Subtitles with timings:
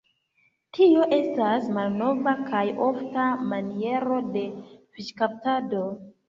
[0.77, 5.85] Tio estas malnova kaj ofta maniero de fiŝkaptado.